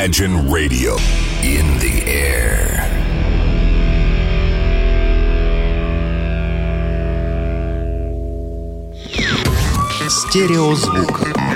Imagine 0.00 0.50
Radio 0.50 0.96
in 1.42 1.66
the 1.78 2.02
air. 2.06 2.56
Стереозвук. 10.08 11.49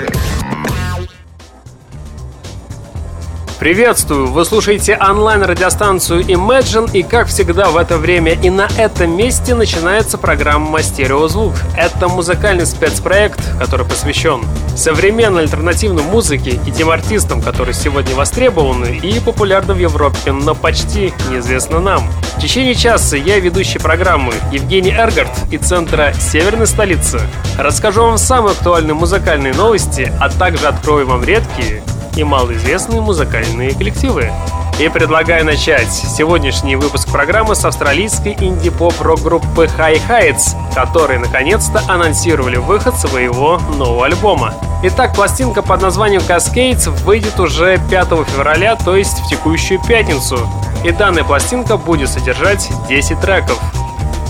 Приветствую! 3.58 4.26
Вы 4.26 4.44
слушаете 4.44 4.98
онлайн-радиостанцию 5.00 6.20
Imagine, 6.24 6.90
и 6.92 7.02
как 7.02 7.28
всегда 7.28 7.70
в 7.70 7.78
это 7.78 7.96
время 7.96 8.32
и 8.32 8.50
на 8.50 8.68
этом 8.76 9.16
месте 9.16 9.54
начинается 9.54 10.18
программа 10.18 10.82
«Стереозвук». 10.82 11.54
Это 11.74 12.08
музыкальный 12.08 12.66
спецпроект, 12.66 13.40
который 13.58 13.86
посвящен 13.86 14.44
современной 14.76 15.44
альтернативной 15.44 16.02
музыке 16.02 16.60
и 16.66 16.70
тем 16.70 16.90
артистам, 16.90 17.40
которые 17.40 17.74
сегодня 17.74 18.14
востребованы 18.14 18.98
и 19.02 19.18
популярны 19.20 19.72
в 19.72 19.78
Европе, 19.78 20.32
но 20.32 20.54
почти 20.54 21.14
неизвестны 21.30 21.80
нам. 21.80 22.06
В 22.36 22.42
течение 22.42 22.74
часа 22.74 23.16
я, 23.16 23.38
ведущий 23.38 23.78
программы 23.78 24.34
Евгений 24.52 24.92
Эргард 24.92 25.32
и 25.50 25.56
центра 25.56 26.12
Северной 26.12 26.66
столицы, 26.66 27.20
расскажу 27.58 28.02
вам 28.02 28.18
самые 28.18 28.52
актуальные 28.52 28.92
музыкальные 28.92 29.54
новости, 29.54 30.12
а 30.20 30.28
также 30.28 30.66
открою 30.66 31.06
вам 31.06 31.24
редкие 31.24 31.82
и 32.16 32.24
малоизвестные 32.24 33.00
музыкальные 33.00 33.55
коллективы. 33.74 34.30
И 34.78 34.88
предлагаю 34.90 35.44
начать 35.46 35.90
сегодняшний 35.90 36.76
выпуск 36.76 37.10
программы 37.10 37.54
с 37.54 37.64
австралийской 37.64 38.36
инди-поп-рок-группы 38.38 39.64
High 39.64 40.00
Heights, 40.06 40.54
которые 40.74 41.18
наконец-то 41.18 41.82
анонсировали 41.88 42.56
выход 42.56 42.94
своего 42.96 43.58
нового 43.78 44.04
альбома. 44.04 44.52
Итак, 44.82 45.14
пластинка 45.14 45.62
под 45.62 45.80
названием 45.80 46.20
Cascades 46.20 46.90
выйдет 47.04 47.40
уже 47.40 47.80
5 47.88 48.08
февраля, 48.28 48.76
то 48.76 48.94
есть 48.96 49.20
в 49.20 49.28
текущую 49.28 49.80
пятницу. 49.82 50.38
И 50.84 50.90
данная 50.90 51.24
пластинка 51.24 51.78
будет 51.78 52.10
содержать 52.10 52.68
10 52.88 53.18
треков. 53.18 53.58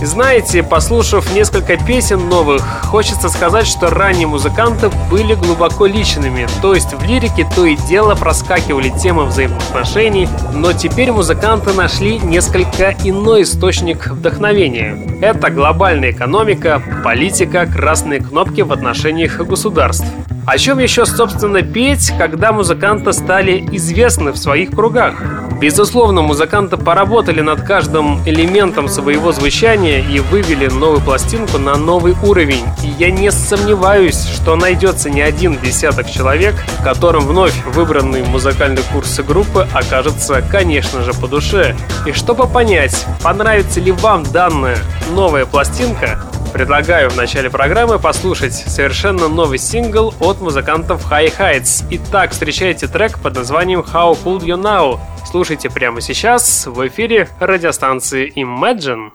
Знаете, 0.03 0.63
послушав 0.63 1.35
несколько 1.35 1.79
песен 1.79 2.29
новых, 2.29 2.63
хочется 2.85 3.31
сказать, 3.31 3.67
что 3.67 3.89
ранние 3.89 4.27
музыканты 4.27 4.91
были 5.11 5.35
глубоко 5.35 5.87
личными, 5.87 6.47
то 6.61 6.75
есть 6.75 6.93
в 6.93 7.03
лирике 7.05 7.49
то 7.57 7.65
и 7.65 7.77
дело 7.77 8.15
проскакивали 8.15 8.91
темы 8.91 9.25
взаимоотношений, 9.25 10.29
но 10.53 10.75
теперь 10.75 11.13
музыканты 11.13 11.73
нашли 11.73 12.19
несколько 12.19 12.95
иной 13.05 13.43
источник 13.43 14.09
вдохновения. 14.09 15.19
Это 15.23 15.51
глобальная 15.51 16.11
экономика, 16.11 16.83
политика, 17.03 17.67
красные 17.67 18.21
кнопки 18.21 18.61
в 18.61 18.73
отношениях 18.73 19.39
государств. 19.39 20.07
О 20.47 20.59
чем 20.59 20.79
еще, 20.79 21.05
собственно, 21.07 21.63
петь, 21.63 22.13
когда 22.17 22.53
музыканты 22.53 23.13
стали 23.13 23.67
известны 23.73 24.31
в 24.31 24.37
своих 24.37 24.71
кругах? 24.71 25.15
Безусловно, 25.61 26.23
музыканты 26.23 26.77
поработали 26.77 27.41
над 27.41 27.63
каждым 27.63 28.21
элементом 28.29 28.89
своего 28.89 29.33
звучания 29.33 29.99
и 29.99 30.21
вывели 30.21 30.69
новую 30.69 31.01
пластинку 31.01 31.59
на 31.59 31.75
новый 31.77 32.15
уровень. 32.23 32.65
И 32.85 32.89
я 32.97 33.11
не 33.11 33.33
сомневаюсь, 33.33 34.25
что 34.25 34.55
найдется 34.55 35.11
не 35.11 35.21
один 35.21 35.59
десяток 35.59 36.09
человек, 36.09 36.55
которым 36.85 37.27
вновь 37.27 37.55
выбранные 37.65 38.23
музыкальные 38.23 38.85
курсы 38.93 39.25
группы 39.25 39.67
окажутся, 39.73 40.43
конечно 40.49 41.03
же, 41.03 41.13
по 41.13 41.27
душе. 41.27 41.75
И 42.07 42.13
чтобы 42.13 42.47
понять, 42.47 43.05
понравится 43.21 43.81
ли 43.81 43.91
вам 43.91 44.23
данная 44.23 44.79
новая 45.13 45.45
пластинка, 45.45 46.21
Предлагаю 46.57 47.11
в 47.11 47.17
начале 47.19 47.51
программы 47.51 47.99
послушать 47.99 48.55
совершенно 48.55 49.29
новый 49.29 49.59
сингл 49.59 50.15
от 50.21 50.41
музыкантов 50.41 51.05
High 51.13 51.31
Heights. 51.39 51.85
Итак, 51.91 52.31
встречайте 52.31 52.89
трек 52.89 53.19
под 53.19 53.35
названием 53.35 53.81
How 53.81 54.17
Could 54.25 54.41
You 54.41 54.59
Now. 54.59 54.99
Слушайте 55.27 55.69
прямо 55.69 56.01
сейчас 56.01 56.67
в 56.67 56.89
эфире 56.89 57.29
радиостанции 57.41 58.33
Imagine. 58.37 59.11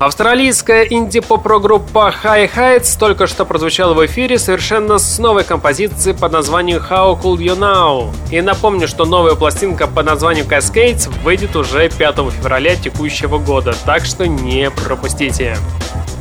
Австралийская 0.00 0.84
инди-поп-группа 0.84 2.14
High 2.24 2.50
Heights 2.50 2.98
только 2.98 3.26
что 3.26 3.44
прозвучала 3.44 3.92
в 3.92 4.06
эфире 4.06 4.38
совершенно 4.38 4.96
с 4.96 5.18
новой 5.18 5.44
композицией 5.44 6.16
под 6.16 6.32
названием 6.32 6.78
How 6.78 7.20
Cool 7.20 7.36
You 7.36 7.58
Now. 7.58 8.10
И 8.30 8.40
напомню, 8.40 8.88
что 8.88 9.04
новая 9.04 9.34
пластинка 9.34 9.86
под 9.86 10.06
названием 10.06 10.46
Cascades 10.46 11.10
выйдет 11.22 11.54
уже 11.54 11.90
5 11.90 12.16
февраля 12.30 12.76
текущего 12.76 13.36
года, 13.36 13.74
так 13.84 14.06
что 14.06 14.26
не 14.26 14.70
пропустите. 14.70 15.58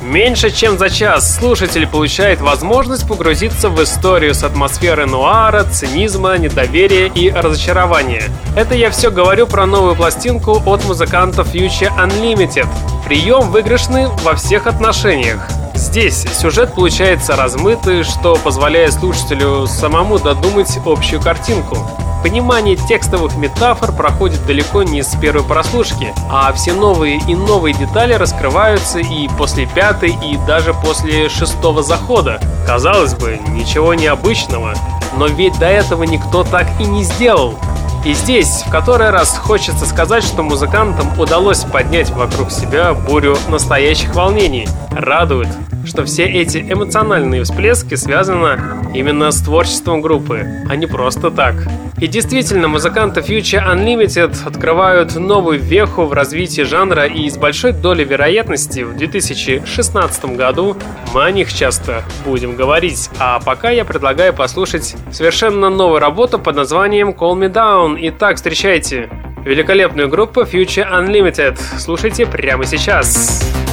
Меньше 0.01 0.50
чем 0.50 0.78
за 0.78 0.90
час 0.90 1.36
слушатель 1.36 1.86
получает 1.86 2.40
возможность 2.40 3.07
погрузиться 3.07 3.69
в 3.69 3.84
историю 3.84 4.34
с 4.34 4.44
атмосферой 4.44 5.07
нуара, 5.07 5.66
цинизма, 5.66 6.38
недоверия 6.38 7.07
и 7.07 7.30
разочарования. 7.30 8.24
Это 8.56 8.75
я 8.75 8.92
все 8.92 9.12
говорю 9.12 9.46
про 9.46 9.66
новую 9.66 9.96
пластинку 9.96 10.62
от 10.66 10.86
музыкантов 10.86 11.54
Future 11.54 11.94
Unlimited. 11.98 12.68
Прием 13.06 13.51
выигрышный 13.51 14.07
во 14.24 14.36
всех 14.36 14.68
отношениях. 14.68 15.58
Здесь 15.89 16.24
сюжет 16.39 16.75
получается 16.75 17.36
размытый, 17.36 18.03
что 18.03 18.36
позволяет 18.36 18.94
слушателю 18.94 19.65
самому 19.65 20.19
додумать 20.19 20.77
общую 20.86 21.19
картинку. 21.19 21.77
Понимание 22.21 22.75
текстовых 22.75 23.36
метафор 23.38 23.91
проходит 23.91 24.45
далеко 24.45 24.83
не 24.83 25.01
с 25.01 25.15
первой 25.15 25.44
прослушки, 25.44 26.13
а 26.30 26.53
все 26.53 26.74
новые 26.74 27.19
и 27.27 27.33
новые 27.33 27.74
детали 27.74 28.13
раскрываются 28.13 29.00
и 29.00 29.27
после 29.30 29.65
пятой, 29.65 30.12
и 30.12 30.38
даже 30.45 30.75
после 30.75 31.27
шестого 31.27 31.81
захода. 31.81 32.39
Казалось 32.68 33.15
бы, 33.15 33.39
ничего 33.47 33.95
необычного, 33.95 34.75
но 35.18 35.25
ведь 35.25 35.57
до 35.57 35.65
этого 35.65 36.03
никто 36.03 36.44
так 36.44 36.68
и 36.80 36.83
не 36.83 37.03
сделал. 37.03 37.56
И 38.06 38.13
здесь 38.13 38.62
в 38.62 38.69
который 38.69 39.09
раз 39.09 39.36
хочется 39.39 39.88
сказать, 39.88 40.24
что 40.24 40.44
музыкантам 40.44 41.19
удалось 41.19 41.63
поднять 41.63 42.12
вокруг 42.12 42.51
себя 42.51 42.94
бурю 42.94 43.38
настоящих 43.50 44.13
волнений. 44.13 44.69
Радует, 44.91 45.50
что 45.89 46.06
все 46.06 46.25
эти 46.25 46.59
эмоциональные 46.59 47.44
всплески 47.44 47.95
связаны 47.95 48.59
именно 48.94 49.31
с 49.31 49.41
творчеством 49.41 50.01
группы, 50.01 50.45
а 50.69 50.75
не 50.75 50.86
просто 50.86 51.31
так. 51.31 51.56
И 52.00 52.07
действительно, 52.07 52.68
музыканты 52.68 53.19
Future 53.19 53.68
Unlimited 53.68 54.36
открывают 54.45 55.15
новую 55.15 55.59
веху 55.59 56.06
в 56.06 56.13
развитии 56.13 56.62
жанра 56.62 57.06
и 57.07 57.30
с 57.30 57.38
большой 57.38 57.74
долей 57.74 58.06
вероятности 58.06 58.81
в 58.81 58.95
2016 58.95 60.25
году 60.38 60.77
мы 61.13 61.24
о 61.24 61.31
них 61.31 61.53
часто 61.53 62.03
будем 62.25 62.56
говорить. 62.56 63.09
А 63.19 63.39
пока 63.39 63.69
я 63.69 63.83
предлагаю 63.83 64.33
послушать 64.33 64.95
совершенно 65.12 65.69
новую 65.69 66.00
работу 66.00 66.39
под 66.39 66.56
названием 66.56 67.09
Call 67.09 67.33
Me 67.38 67.51
Down. 67.51 67.97
Итак, 68.00 68.38
встречайте 68.38 69.09
великолепную 69.44 70.07
группу 70.07 70.41
Future 70.41 70.89
Unlimited. 70.89 71.57
Слушайте 71.77 72.25
прямо 72.25 72.65
сейчас. 72.65 72.80
Сейчас. 72.80 73.69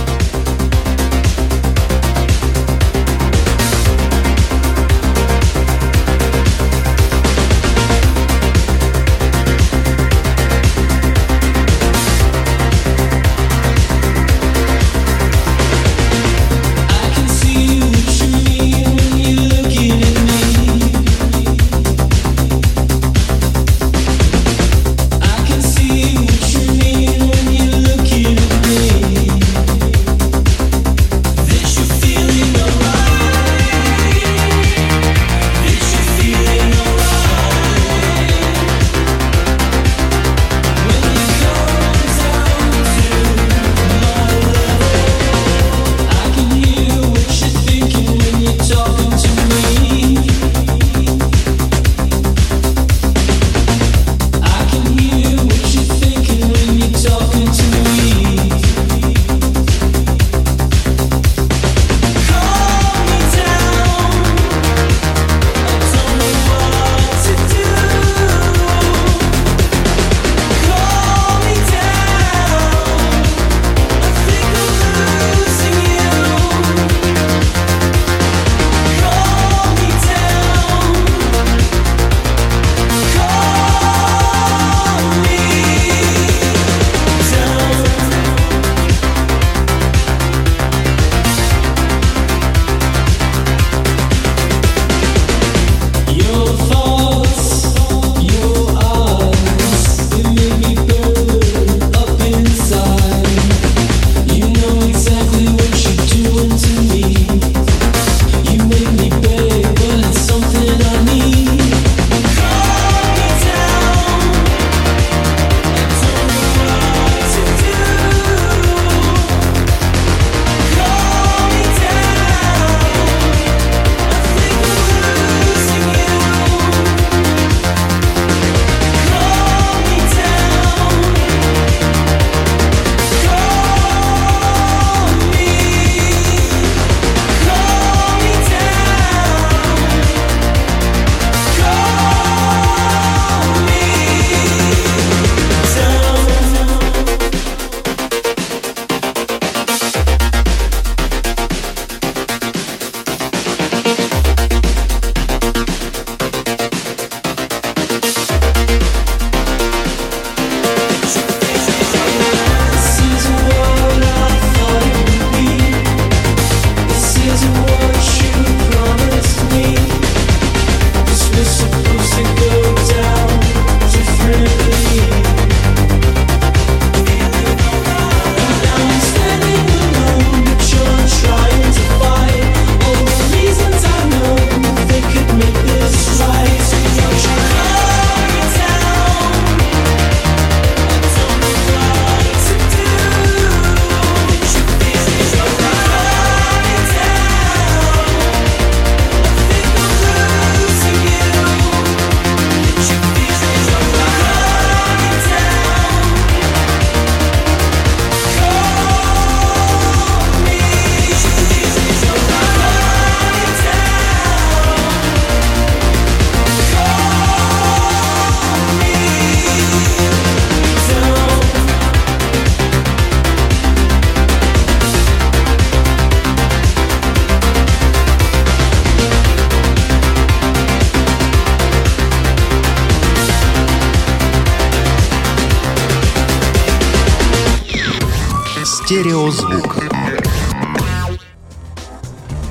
Стереозвук. 238.86 239.78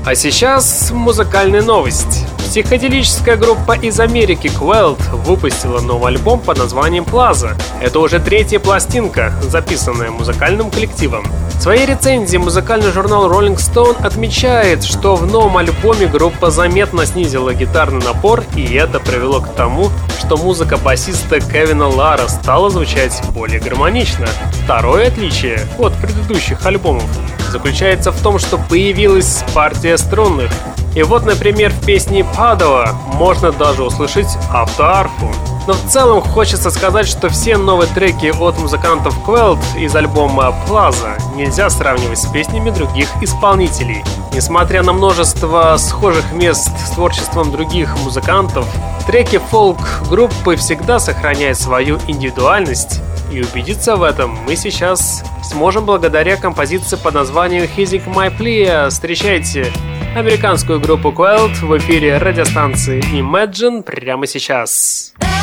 А 0.06 0.16
сейчас 0.16 0.92
музыкальная 0.92 1.62
новость. 1.62 2.26
Психоделическая 2.40 3.38
группа 3.38 3.72
из 3.72 4.02
Америки 4.02 4.48
Quelt 4.48 5.00
выпустила 5.16 5.80
новый 5.80 6.10
альбом 6.10 6.42
под 6.42 6.58
названием 6.58 7.06
Plaza. 7.06 7.54
Это 7.82 8.00
уже 8.00 8.20
третья 8.20 8.60
пластинка, 8.60 9.34
записанная 9.44 10.12
музыкальным 10.12 10.72
коллективом. 10.72 11.26
В 11.58 11.62
своей 11.62 11.86
рецензии 11.86 12.36
музыкальный 12.36 12.92
журнал 12.92 13.32
Rolling 13.32 13.56
Stone 13.56 14.06
отмечает, 14.06 14.84
что 14.84 15.16
в 15.16 15.26
новом 15.26 15.56
альбоме 15.56 16.06
группа 16.06 16.52
заметно 16.52 17.06
снизила 17.06 17.54
гитарный 17.54 18.04
напор, 18.04 18.44
и 18.58 18.74
это 18.74 19.00
привело 19.00 19.40
к 19.40 19.54
тому, 19.54 19.90
что 20.26 20.38
музыка 20.38 20.78
басиста 20.78 21.40
Кевина 21.40 21.88
Лара 21.88 22.28
стала 22.28 22.72
звучать 22.72 23.22
более 23.36 23.60
гармонично. 23.60 24.26
Второе 24.64 25.10
отличие 25.10 25.60
от 25.78 25.94
предыдущих 25.94 26.66
альбомов 26.66 27.06
заключается 27.52 28.12
в 28.12 28.20
том, 28.24 28.40
что 28.40 28.58
появилась 28.58 29.44
партия 29.54 29.98
струнных. 29.98 30.52
И 30.96 31.04
вот, 31.04 31.26
например, 31.28 31.72
в 31.72 31.86
песне 31.86 32.26
Падова 32.36 32.90
можно 33.14 33.52
даже 33.52 33.84
услышать 33.84 34.30
автоарфу. 34.52 35.30
Но 35.68 35.74
в 35.74 35.88
целом 35.90 36.22
хочется 36.22 36.70
сказать, 36.70 37.08
что 37.08 37.30
все 37.30 37.58
новые 37.58 37.92
треки 37.92 38.28
от 38.28 38.60
музыкантов 38.60 39.18
Quelt 39.26 39.60
из 39.78 39.96
альбома 39.96 40.54
Plaza 40.68 41.20
нельзя 41.36 41.70
сравнивать 41.72 42.20
с 42.20 42.28
песнями 42.28 42.70
других 42.70 43.10
исполнителей. 43.22 44.04
Несмотря 44.32 44.84
на 44.84 44.94
множество 44.94 45.76
схожих 45.78 46.34
мест 46.34 46.70
с 46.86 46.92
творчеством 46.92 47.52
других 47.52 47.98
музыкантов, 48.04 48.68
треки 49.08 49.40
фолк-группы 49.40 50.56
всегда 50.56 51.00
сохраняют 51.00 51.58
свою 51.58 51.98
индивидуальность, 52.08 53.02
и 53.32 53.42
убедиться 53.42 53.96
в 53.96 54.04
этом 54.04 54.38
мы 54.46 54.56
сейчас 54.56 55.24
сможем 55.44 55.86
благодаря 55.86 56.38
композиции 56.38 56.96
под 56.96 57.16
названием 57.16 57.64
Hissing 57.64 58.06
My 58.14 58.36
Plea. 58.38 58.90
Встречайте 58.90 59.74
американскую 60.16 60.80
группу 60.80 61.10
Quelt 61.10 61.56
в 61.66 61.78
эфире 61.80 62.20
радиостанции 62.20 63.02
Imagine 63.20 63.82
прямо 63.82 64.28
сейчас. 64.28 65.14
I 65.22 65.35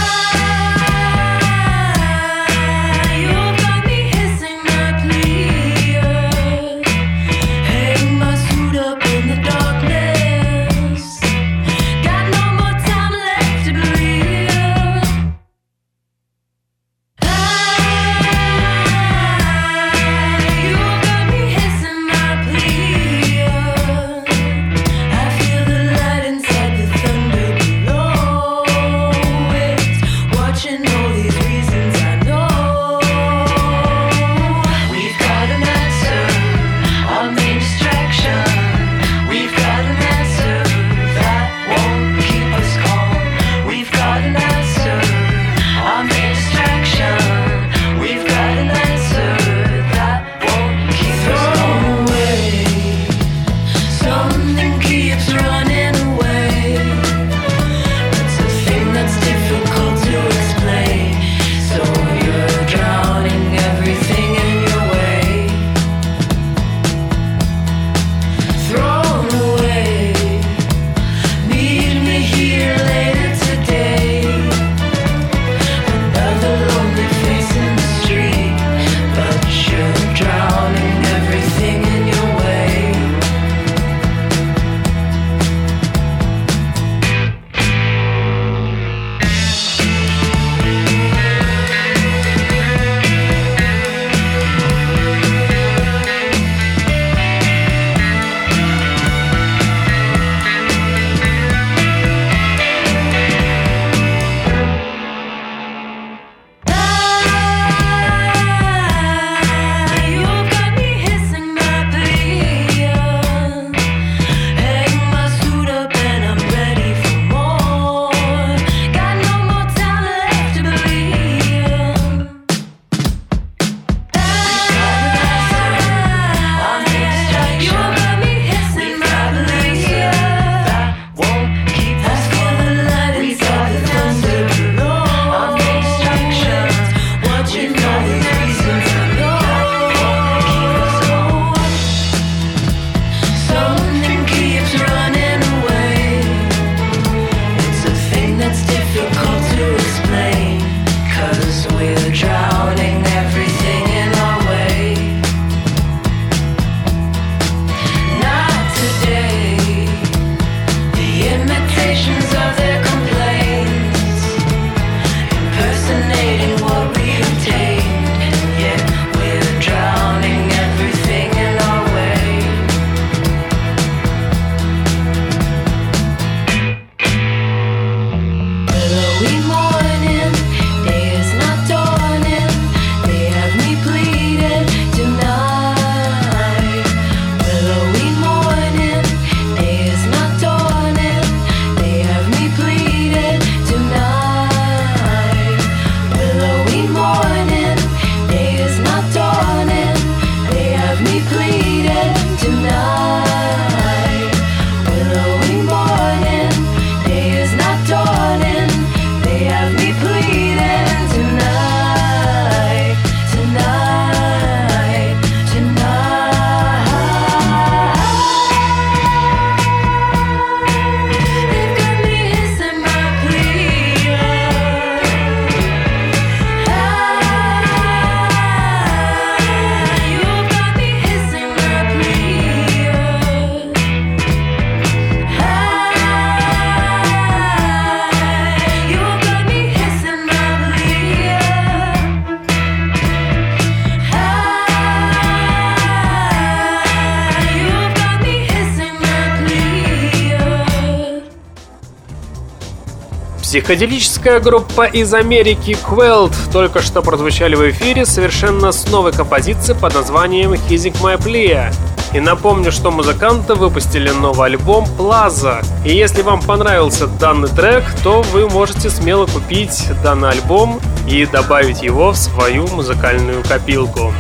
Психоделическая 253.72 254.38
группа 254.38 254.84
из 254.84 255.14
Америки 255.14 255.78
Quelled 255.82 256.34
только 256.52 256.82
что 256.82 257.00
прозвучали 257.00 257.54
в 257.54 257.70
эфире 257.70 258.04
совершенно 258.04 258.70
с 258.70 258.86
новой 258.90 259.12
композицией 259.12 259.78
под 259.80 259.94
названием 259.94 260.52
Hizing 260.52 261.00
My 261.00 261.16
Plea. 261.16 261.72
И 262.12 262.20
напомню, 262.20 262.70
что 262.70 262.90
музыканты 262.90 263.54
выпустили 263.54 264.10
новый 264.10 264.48
альбом 264.48 264.84
Plaza. 264.98 265.64
И 265.86 265.96
если 265.96 266.20
вам 266.20 266.42
понравился 266.42 267.06
данный 267.06 267.48
трек, 267.48 267.84
то 268.04 268.20
вы 268.20 268.46
можете 268.46 268.90
смело 268.90 269.24
купить 269.24 269.88
данный 270.04 270.28
альбом 270.28 270.78
и 271.08 271.24
добавить 271.24 271.82
его 271.82 272.10
в 272.10 272.16
свою 272.16 272.66
музыкальную 272.66 273.42
копилку. 273.42 274.12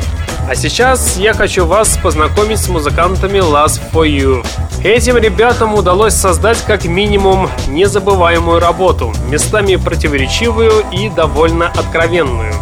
А 0.52 0.54
сейчас 0.54 1.16
я 1.16 1.32
хочу 1.32 1.64
вас 1.64 1.96
познакомить 2.02 2.58
с 2.58 2.68
музыкантами 2.68 3.38
Last 3.38 3.80
For 3.90 4.06
You. 4.06 4.46
Этим 4.84 5.16
ребятам 5.16 5.72
удалось 5.72 6.12
создать 6.12 6.60
как 6.66 6.84
минимум 6.84 7.48
незабываемую 7.68 8.60
работу, 8.60 9.14
местами 9.30 9.76
противоречивую 9.76 10.84
и 10.92 11.08
довольно 11.08 11.68
откровенную. 11.68 12.52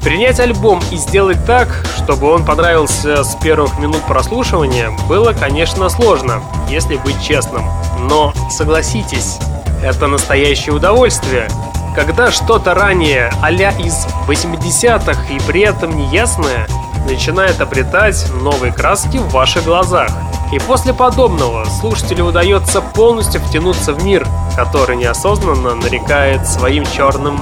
Принять 0.00 0.38
альбом 0.38 0.80
и 0.92 0.96
сделать 0.96 1.44
так, 1.44 1.84
чтобы 1.96 2.30
он 2.30 2.44
понравился 2.44 3.24
с 3.24 3.34
первых 3.42 3.80
минут 3.80 4.02
прослушивания, 4.06 4.92
было, 5.08 5.32
конечно, 5.32 5.88
сложно, 5.88 6.44
если 6.68 6.98
быть 6.98 7.20
честным. 7.20 7.64
Но 7.98 8.32
согласитесь, 8.48 9.38
это 9.82 10.06
настоящее 10.06 10.76
удовольствие. 10.76 11.48
Когда 11.96 12.30
что-то 12.30 12.74
ранее 12.74 13.32
а 13.42 13.50
из 13.50 14.06
80-х 14.28 15.34
и 15.34 15.40
при 15.48 15.62
этом 15.62 15.96
неясное, 15.96 16.68
начинает 17.06 17.60
обретать 17.60 18.26
новые 18.42 18.72
краски 18.72 19.18
в 19.18 19.28
ваших 19.30 19.64
глазах. 19.64 20.10
И 20.52 20.58
после 20.58 20.92
подобного 20.92 21.64
слушателю 21.64 22.26
удается 22.26 22.80
полностью 22.80 23.40
втянуться 23.40 23.92
в 23.92 24.04
мир, 24.04 24.26
который 24.56 24.96
неосознанно 24.96 25.74
нарекает 25.74 26.46
своим 26.46 26.84
черным 26.84 27.40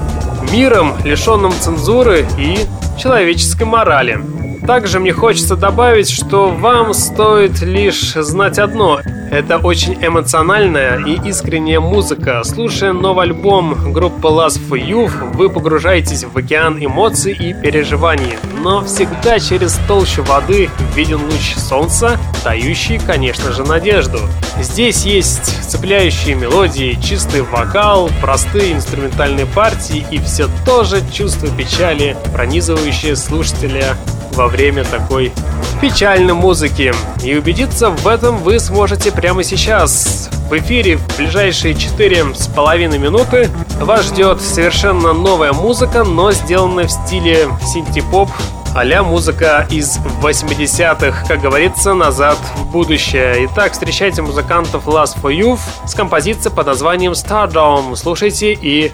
миром, 0.52 0.94
лишенным 1.04 1.52
цензуры 1.52 2.26
и 2.36 2.66
человеческой 2.98 3.64
морали. 3.64 4.20
Также 4.66 5.00
мне 5.00 5.12
хочется 5.12 5.56
добавить, 5.56 6.10
что 6.10 6.48
вам 6.50 6.92
стоит 6.92 7.62
лишь 7.62 8.12
знать 8.12 8.58
одно. 8.58 9.00
Это 9.30 9.58
очень 9.58 9.94
эмоциональная 10.00 10.98
и 11.04 11.28
искренняя 11.28 11.80
музыка. 11.80 12.42
Слушая 12.44 12.94
новый 12.94 13.26
альбом 13.26 13.92
группы 13.92 14.26
Last 14.28 14.58
for 14.68 14.80
Youth, 14.80 15.34
вы 15.34 15.50
погружаетесь 15.50 16.24
в 16.24 16.36
океан 16.36 16.78
эмоций 16.82 17.32
и 17.32 17.52
переживаний. 17.52 18.38
Но 18.62 18.84
всегда 18.84 19.38
через 19.38 19.78
толщу 19.86 20.22
воды 20.22 20.70
виден 20.94 21.22
луч 21.22 21.54
солнца, 21.56 22.18
дающий, 22.42 22.98
конечно 22.98 23.52
же, 23.52 23.64
надежду. 23.64 24.18
Здесь 24.60 25.04
есть 25.04 25.70
цепляющие 25.70 26.34
мелодии, 26.34 26.98
чистый 27.02 27.42
вокал, 27.42 28.10
простые 28.22 28.72
инструментальные 28.72 29.46
партии 29.46 30.06
и 30.10 30.18
все 30.18 30.48
то 30.64 30.84
же 30.84 31.02
чувство 31.12 31.48
печали, 31.48 32.16
пронизывающее 32.32 33.14
слушателя 33.14 33.94
во 34.32 34.46
время 34.46 34.84
такой 34.84 35.32
печальной 35.80 36.34
музыки. 36.34 36.92
И 37.24 37.36
убедиться 37.36 37.90
в 37.90 38.06
этом 38.06 38.38
вы 38.38 38.58
сможете 38.60 39.12
прямо 39.18 39.42
сейчас. 39.42 40.30
В 40.48 40.56
эфире 40.58 40.96
в 40.96 41.16
ближайшие 41.16 41.74
четыре 41.74 42.24
с 42.36 42.46
половиной 42.46 42.98
минуты 42.98 43.50
вас 43.80 44.06
ждет 44.06 44.40
совершенно 44.40 45.12
новая 45.12 45.52
музыка, 45.52 46.04
но 46.04 46.30
сделанная 46.30 46.86
в 46.86 46.90
стиле 46.92 47.48
синти-поп 47.66 48.28
а 48.76 49.02
музыка 49.02 49.66
из 49.70 49.98
80-х, 50.22 51.26
как 51.26 51.40
говорится, 51.40 51.94
назад 51.94 52.38
в 52.58 52.70
будущее. 52.70 53.46
Итак, 53.46 53.72
встречайте 53.72 54.22
музыкантов 54.22 54.86
Last 54.86 55.20
for 55.20 55.36
Youth 55.36 55.58
с 55.84 55.94
композицией 55.94 56.54
под 56.54 56.68
названием 56.68 57.12
Stardom. 57.12 57.96
Слушайте 57.96 58.52
и 58.52 58.92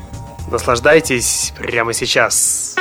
наслаждайтесь 0.51 1.53
прямо 1.59 1.93
сейчас. 1.93 2.77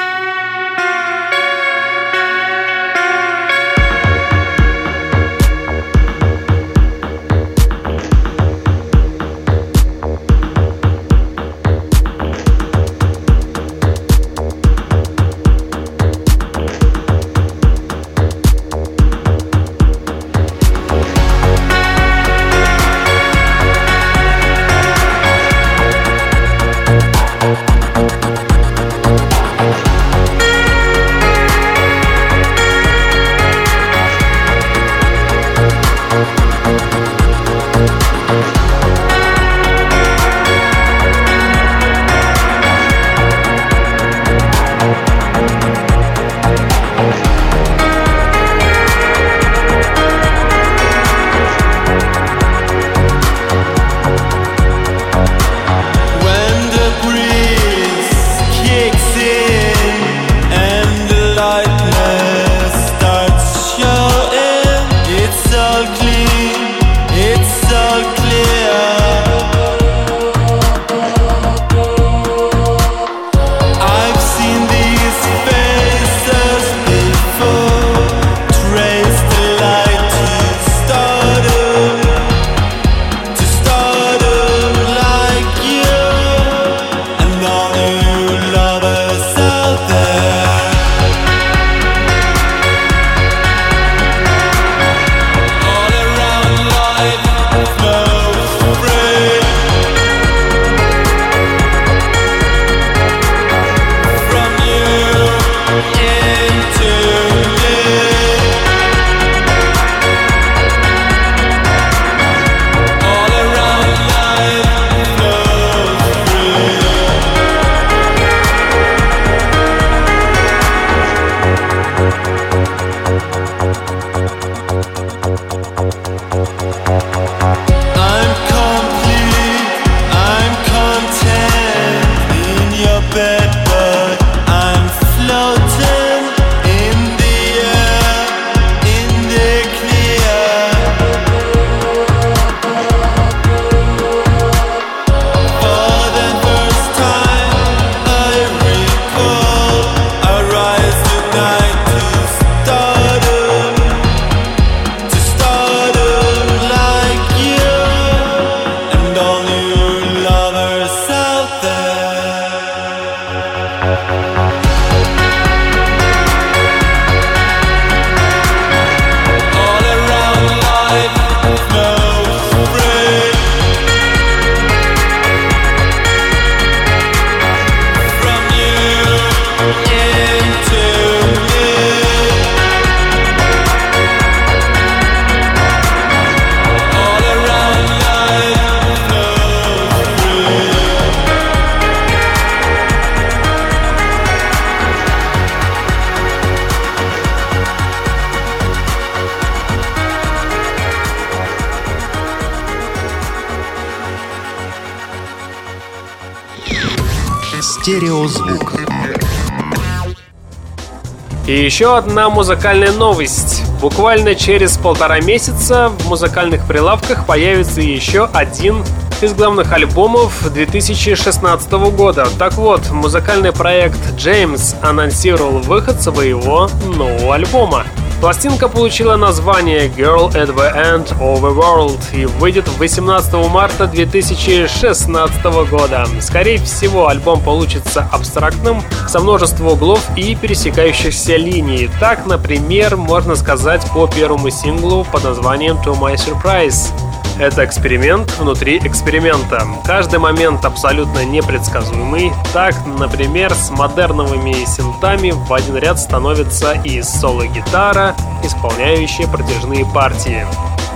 Еще 211.73 211.97
одна 211.97 212.29
музыкальная 212.29 212.91
новость. 212.91 213.63
Буквально 213.81 214.35
через 214.35 214.77
полтора 214.77 215.19
месяца 215.21 215.89
в 215.89 216.07
музыкальных 216.07 216.67
прилавках 216.67 217.25
появится 217.25 217.81
еще 217.81 218.29
один 218.31 218.83
из 219.23 219.33
главных 219.33 219.71
альбомов 219.73 220.53
2016 220.53 221.71
года. 221.71 222.27
Так 222.37 222.53
вот, 222.57 222.91
музыкальный 222.91 223.51
проект 223.51 223.97
James 224.15 224.75
анонсировал 224.83 225.61
выход 225.61 225.99
своего 225.99 226.69
нового 226.95 227.33
альбома. 227.33 227.85
Пластинка 228.23 228.69
получила 228.69 229.17
название 229.17 229.89
Girl 229.89 230.31
at 230.33 230.55
the 230.55 230.73
End 230.73 231.09
of 231.19 231.41
the 231.41 231.53
World 231.53 231.99
и 232.13 232.25
выйдет 232.25 232.69
18 232.69 233.33
марта 233.49 233.85
2016 233.85 235.43
года. 235.69 236.07
Скорее 236.21 236.57
всего, 236.59 237.09
альбом 237.09 237.41
получится 237.41 238.07
абстрактным, 238.13 238.81
со 239.09 239.19
множеством 239.19 239.67
углов 239.67 239.99
и 240.15 240.35
пересекающихся 240.35 241.35
линий. 241.35 241.89
Так, 241.99 242.25
например, 242.25 242.95
можно 242.95 243.35
сказать 243.35 243.85
по 243.93 244.07
первому 244.07 244.49
синглу 244.51 245.03
под 245.03 245.25
названием 245.25 245.75
To 245.83 245.93
My 245.99 246.15
Surprise. 246.15 246.93
Это 247.39 247.65
эксперимент 247.65 248.31
внутри 248.37 248.77
эксперимента. 248.77 249.65
Каждый 249.85 250.19
момент 250.19 250.63
абсолютно 250.65 251.25
непредсказуемый. 251.25 252.31
Так, 252.53 252.75
например, 252.85 253.53
с 253.53 253.71
модерновыми 253.71 254.53
синтами 254.65 255.31
в 255.31 255.51
один 255.51 255.77
ряд 255.77 255.99
становится 255.99 256.73
и 256.73 257.01
соло-гитара, 257.01 258.15
исполняющая 258.43 259.27
протяжные 259.27 259.85
партии. 259.85 260.45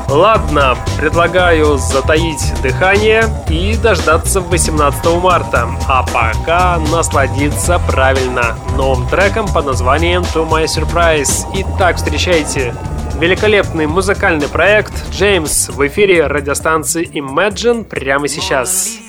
Ладно, 0.10 0.78
предлагаю 0.97 1.78
затаить 1.78 2.54
дыхание 2.62 3.26
и 3.50 3.76
дождаться 3.76 4.39
18 4.39 5.06
марта, 5.21 5.67
а 5.88 6.04
пока 6.04 6.78
насладиться 6.91 7.78
правильно 7.80 8.56
новым 8.78 9.06
треком 9.08 9.47
под 9.50 9.65
названием 9.65 10.21
To 10.34 10.50
My 10.50 10.63
Surprise. 10.63 11.45
Итак, 11.54 11.97
встречайте 11.97 12.73
Великолепный 13.19 13.88
музыкальный 13.88 14.47
проект 14.47 14.93
Джеймс 15.10 15.69
в 15.69 15.88
эфире 15.88 16.27
радиостанции 16.27 17.03
Imagine 17.10 17.84
прямо 17.84 18.27
сейчас. 18.27 18.99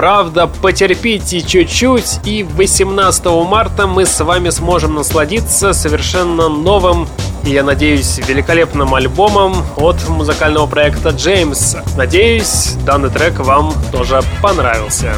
Правда, 0.00 0.46
потерпите 0.46 1.42
чуть-чуть, 1.42 2.20
и 2.24 2.42
18 2.42 3.26
марта 3.46 3.86
мы 3.86 4.06
с 4.06 4.18
вами 4.24 4.48
сможем 4.48 4.94
насладиться 4.94 5.74
совершенно 5.74 6.48
новым 6.48 7.06
и, 7.44 7.50
я 7.50 7.62
надеюсь, 7.62 8.16
великолепным 8.16 8.94
альбомом 8.94 9.54
от 9.76 10.08
музыкального 10.08 10.66
проекта 10.66 11.10
Джеймс. 11.10 11.76
Надеюсь, 11.98 12.76
данный 12.86 13.10
трек 13.10 13.40
вам 13.40 13.74
тоже 13.92 14.22
понравился. 14.40 15.12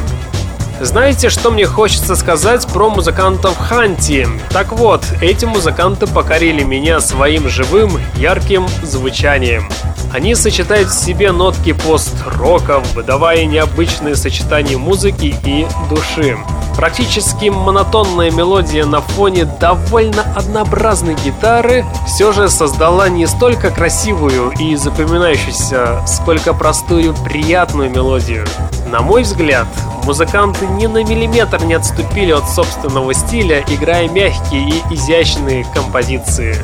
Знаете, 0.81 1.31
что 1.31 1.53
мне 1.53 1.65
хочется 1.65 2.17
сказать 2.17 2.67
про 2.67 2.91
музыкантов 2.91 3.57
Ханти? 3.57 4.27
Так 4.51 4.73
вот, 4.73 5.05
эти 5.21 5.45
музыканты 5.45 6.09
покорили 6.09 6.65
меня 6.65 6.99
своим 6.99 7.49
живым, 7.49 8.01
ярким 8.17 8.67
звучанием. 8.83 9.69
Они 10.13 10.35
сочетают 10.35 10.91
в 10.91 11.05
себе 11.05 11.33
нотки 11.33 11.73
пост-рока, 11.73 12.81
выдавая 12.95 13.47
необычные 13.47 14.15
сочетания 14.15 14.77
музыки 14.77 15.35
и 15.45 15.67
души. 15.89 16.37
Практически 16.77 17.47
монотонная 17.49 18.31
мелодия 18.31 18.85
на 18.85 19.01
фоне 19.01 19.47
довольно 19.59 20.23
однообразной 20.37 21.15
гитары 21.15 21.85
все 22.07 22.33
же 22.33 22.51
создала 22.51 23.09
не 23.09 23.27
столько 23.27 23.71
красивую 23.71 24.53
и 24.59 24.77
запоминающуюся, 24.77 26.03
сколько 26.07 26.53
простую 26.53 27.15
приятную 27.15 27.91
мелодию. 27.91 28.47
На 28.91 29.01
мой 29.01 29.23
взгляд, 29.23 29.67
музыканты 30.05 30.67
ни 30.67 30.87
на 30.87 31.05
миллиметр 31.05 31.65
не 31.65 31.75
отступили 31.75 32.33
от 32.33 32.49
собственного 32.51 33.15
стиля, 33.15 33.65
играя 33.67 34.09
мягкие 34.11 34.69
и 34.69 34.95
изящные 34.95 35.67
композиции. 35.75 36.57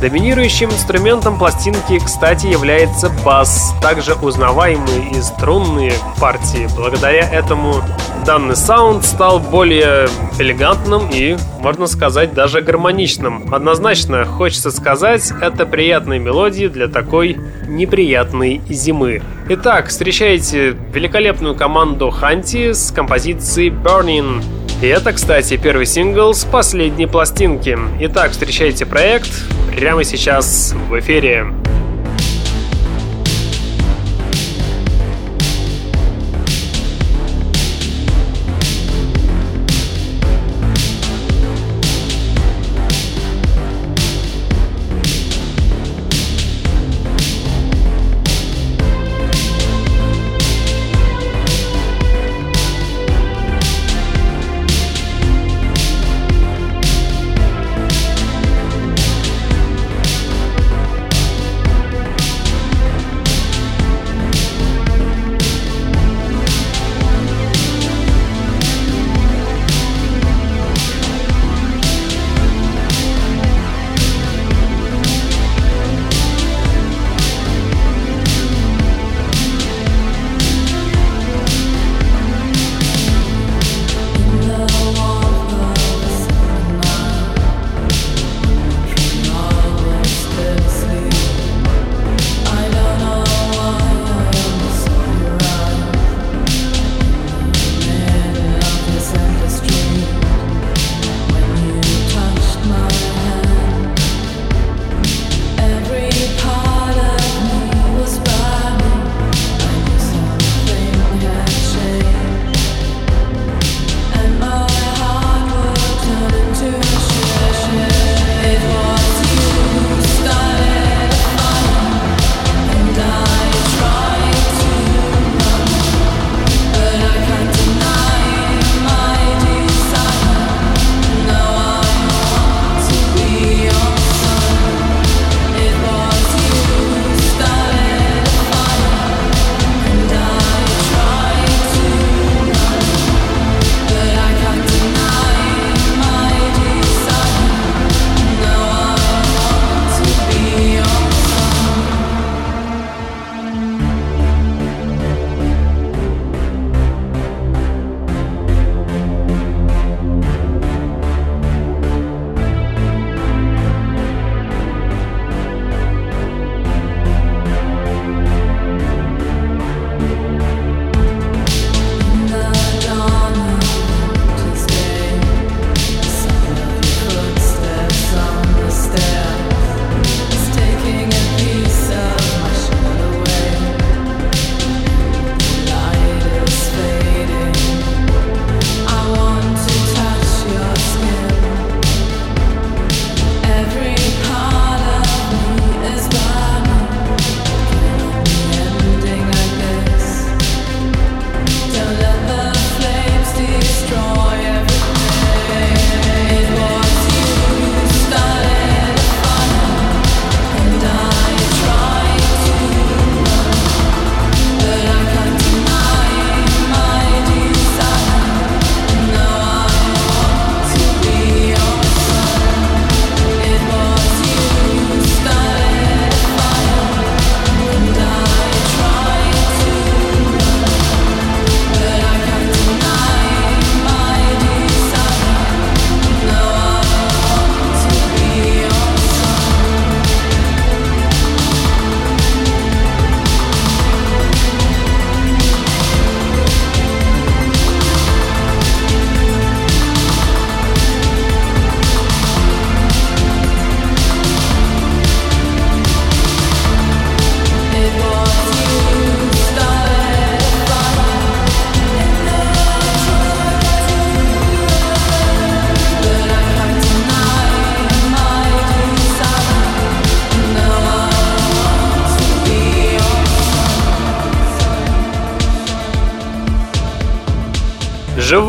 Доминирующим 0.00 0.70
инструментом 0.70 1.38
пластинки, 1.38 1.98
кстати, 1.98 2.46
является 2.46 3.10
бас, 3.24 3.74
также 3.82 4.14
узнаваемые 4.14 5.10
и 5.10 5.20
струнные 5.20 5.92
партии. 6.20 6.68
Благодаря 6.76 7.28
этому 7.28 7.82
данный 8.24 8.54
саунд 8.54 9.04
стал 9.04 9.40
более 9.40 10.08
элегантным 10.38 11.08
и, 11.10 11.36
можно 11.60 11.88
сказать, 11.88 12.32
даже 12.32 12.60
гармоничным. 12.60 13.52
Однозначно, 13.52 14.24
хочется 14.24 14.70
сказать, 14.70 15.32
это 15.40 15.66
приятные 15.66 16.20
мелодии 16.20 16.68
для 16.68 16.86
такой 16.86 17.36
неприятной 17.66 18.60
зимы. 18.68 19.20
Итак, 19.48 19.88
встречайте 19.88 20.76
великолепную 20.92 21.56
команду 21.56 22.10
Ханти 22.10 22.72
с 22.72 22.92
композицией 22.92 23.70
Burning. 23.70 24.44
И 24.80 24.86
это, 24.86 25.12
кстати, 25.12 25.56
первый 25.56 25.86
сингл 25.86 26.32
с 26.32 26.44
последней 26.44 27.06
пластинки. 27.06 27.76
Итак, 28.00 28.30
встречайте 28.30 28.86
проект 28.86 29.30
прямо 29.74 30.04
сейчас 30.04 30.72
в 30.88 30.98
эфире. 31.00 31.46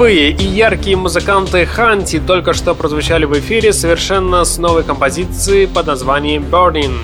Живые 0.09 0.31
и 0.31 0.43
яркие 0.43 0.97
музыканты 0.97 1.67
Ханти 1.67 2.17
только 2.19 2.53
что 2.53 2.73
прозвучали 2.73 3.25
в 3.25 3.37
эфире 3.37 3.71
совершенно 3.71 4.43
с 4.43 4.57
новой 4.57 4.81
композицией 4.81 5.67
под 5.67 5.85
названием 5.85 6.43
Burning. 6.49 6.97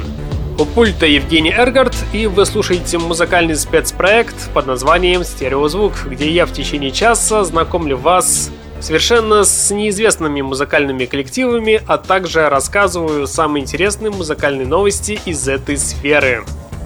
У 0.57 0.65
пульта 0.65 1.05
Евгений 1.05 1.51
Эргард, 1.51 1.95
и 2.13 2.25
вы 2.25 2.47
слушаете 2.47 2.97
музыкальный 2.97 3.55
спецпроект 3.57 4.49
под 4.55 4.65
названием 4.65 5.23
«Стереозвук», 5.23 5.93
где 6.07 6.31
я 6.31 6.47
в 6.47 6.51
течение 6.51 6.89
часа 6.89 7.43
знакомлю 7.43 7.95
вас 7.95 8.49
совершенно 8.79 9.43
с 9.43 9.69
неизвестными 9.69 10.41
музыкальными 10.41 11.05
коллективами, 11.05 11.83
а 11.85 11.99
также 11.99 12.49
рассказываю 12.49 13.27
самые 13.27 13.61
интересные 13.61 14.09
музыкальные 14.09 14.65
новости 14.65 15.19
из 15.25 15.47
этой 15.47 15.77
сферы. 15.77 16.43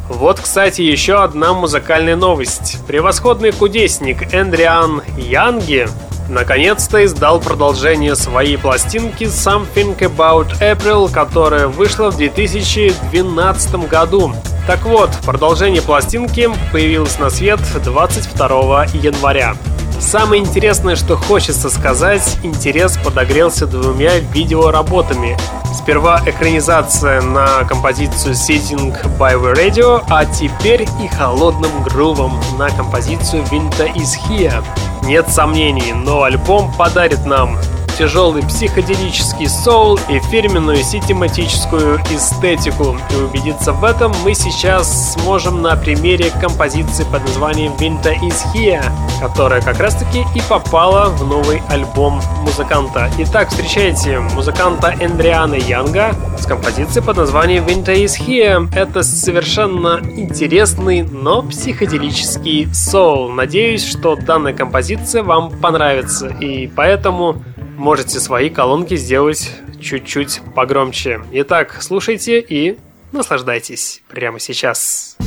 Вот, 0.10 0.42
кстати, 0.42 0.82
еще 0.82 1.24
одна 1.24 1.54
музыкальная 1.54 2.18
новость. 2.18 2.80
Превосходный 2.88 3.54
кудесник 3.54 4.34
Эндриан 4.34 5.02
Янги 5.18 5.88
наконец-то 6.30 7.04
издал 7.04 7.40
продолжение 7.40 8.16
своей 8.16 8.58
пластинки 8.58 9.24
Something 9.24 9.98
About 9.98 10.60
April, 10.62 11.12
которая 11.12 11.68
вышла 11.68 12.12
в 12.12 12.18
2012 12.18 13.90
году. 13.90 14.34
Так 14.68 14.86
вот, 14.86 15.10
продолжение 15.26 15.82
пластинки 15.82 16.50
появилось 16.72 17.18
на 17.20 17.30
свет 17.30 17.60
22 17.84 18.86
января. 18.94 19.56
Самое 20.00 20.42
интересное, 20.42 20.96
что 20.96 21.16
хочется 21.18 21.70
сказать, 21.70 22.40
интерес 22.42 22.98
подогрелся 22.98 23.68
двумя 23.68 24.18
видеоработами. 24.18 25.38
Сперва 25.74 26.22
экранизация 26.26 27.22
на 27.22 27.64
композицию 27.66 28.34
Sitting 28.34 28.96
by 29.20 29.40
the 29.40 29.54
Radio, 29.54 30.04
а 30.10 30.26
теперь 30.26 30.88
и 31.04 31.08
холодным 31.08 31.84
грувом 31.84 32.40
на 32.58 32.70
композицию 32.70 33.44
Winter 33.52 33.94
is 33.94 34.16
Here. 34.28 34.64
Нет 35.04 35.30
сомнений, 35.30 35.94
но 35.94 36.24
альбом 36.24 36.74
подарит 36.74 37.26
нам 37.26 37.58
тяжелый 38.00 38.44
психоделический 38.44 39.50
соул 39.50 40.00
и 40.08 40.20
фирменную 40.20 40.78
синематическую 40.78 41.98
эстетику. 42.10 42.98
И 43.12 43.16
убедиться 43.22 43.74
в 43.74 43.84
этом 43.84 44.14
мы 44.24 44.34
сейчас 44.34 45.16
сможем 45.16 45.62
на 45.62 45.76
примере 45.76 46.32
композиции 46.40 47.04
под 47.04 47.24
названием 47.24 47.74
Winter 47.74 48.18
is 48.22 48.38
Here, 48.56 48.86
которая 49.20 49.62
как 49.62 49.80
раз 49.82 49.96
таки 49.96 50.20
и 50.34 50.42
попала 50.48 51.10
в 51.10 51.28
новый 51.28 51.62
альбом 51.68 52.22
музыканта. 52.44 53.10
Итак, 53.18 53.50
встречайте 53.50 54.20
музыканта 54.20 54.96
Эндриана 55.02 55.56
Янга 55.56 56.16
с 56.40 56.46
композицией 56.46 57.06
под 57.06 57.18
названием 57.18 57.66
Winter 57.66 58.02
is 58.02 58.18
Here. 58.18 58.74
Это 58.74 59.04
совершенно 59.04 60.00
интересный, 60.02 61.02
но 61.02 61.42
психоделический 61.42 62.74
соул. 62.74 63.28
Надеюсь, 63.28 63.86
что 63.86 64.16
данная 64.16 64.54
композиция 64.54 65.22
вам 65.22 65.52
понравится, 65.52 66.28
и 66.28 66.68
поэтому 66.68 67.44
можете 67.80 68.20
свои 68.20 68.50
колонки 68.50 68.96
сделать 68.96 69.52
чуть-чуть 69.82 70.42
погромче. 70.54 71.22
Итак, 71.32 71.78
слушайте 71.82 72.40
и 72.42 72.78
наслаждайтесь 73.12 74.02
прямо 74.10 74.40
сейчас. 74.40 75.18